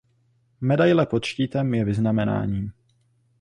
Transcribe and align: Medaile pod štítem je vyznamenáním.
Medaile 0.71 1.05
pod 1.05 1.23
štítem 1.25 1.73
je 1.73 1.85
vyznamenáním. 1.85 2.71